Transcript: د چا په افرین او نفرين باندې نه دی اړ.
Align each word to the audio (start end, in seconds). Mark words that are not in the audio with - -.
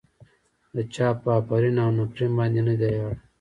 د 0.75 0.77
چا 0.93 1.07
په 1.21 1.29
افرین 1.39 1.75
او 1.83 1.89
نفرين 1.97 2.31
باندې 2.39 2.61
نه 2.67 2.73
دی 2.79 2.91
اړ. 3.05 3.15